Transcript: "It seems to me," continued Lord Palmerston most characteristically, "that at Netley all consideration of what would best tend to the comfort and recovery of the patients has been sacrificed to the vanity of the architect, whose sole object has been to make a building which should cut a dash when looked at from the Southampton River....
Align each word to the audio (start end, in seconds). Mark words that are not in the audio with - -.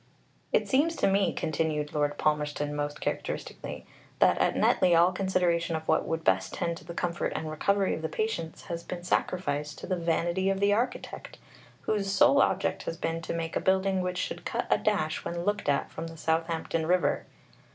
"It 0.51 0.67
seems 0.67 0.95
to 0.95 1.07
me," 1.07 1.31
continued 1.31 1.93
Lord 1.93 2.17
Palmerston 2.17 2.75
most 2.75 2.99
characteristically, 2.99 3.85
"that 4.17 4.39
at 4.39 4.55
Netley 4.55 4.95
all 4.95 5.11
consideration 5.11 5.75
of 5.75 5.87
what 5.87 6.07
would 6.07 6.23
best 6.23 6.55
tend 6.55 6.77
to 6.77 6.83
the 6.83 6.95
comfort 6.95 7.33
and 7.35 7.51
recovery 7.51 7.93
of 7.93 8.01
the 8.01 8.09
patients 8.09 8.63
has 8.63 8.81
been 8.81 9.03
sacrificed 9.03 9.77
to 9.77 9.85
the 9.85 9.95
vanity 9.95 10.49
of 10.49 10.59
the 10.59 10.73
architect, 10.73 11.37
whose 11.81 12.11
sole 12.11 12.41
object 12.41 12.81
has 12.81 12.97
been 12.97 13.21
to 13.21 13.33
make 13.35 13.55
a 13.55 13.61
building 13.61 14.01
which 14.01 14.17
should 14.17 14.43
cut 14.43 14.65
a 14.71 14.79
dash 14.79 15.23
when 15.23 15.43
looked 15.45 15.69
at 15.69 15.91
from 15.91 16.07
the 16.07 16.17
Southampton 16.17 16.87
River.... 16.87 17.27